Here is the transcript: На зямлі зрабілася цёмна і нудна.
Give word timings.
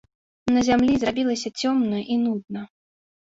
На 0.53 0.61
зямлі 0.69 0.95
зрабілася 1.03 1.49
цёмна 1.61 1.97
і 2.15 2.17
нудна. 2.25 2.61